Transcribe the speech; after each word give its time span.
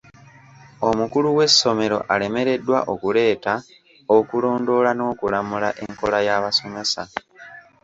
Omukulu 0.89 1.27
w'essomero 1.37 1.97
alemereddwa 2.13 2.79
okuleeta, 2.93 3.53
okulondoola 4.17 4.91
n'okulamula 4.95 5.69
enkola 5.83 6.19
y'abasomesa. 6.27 7.03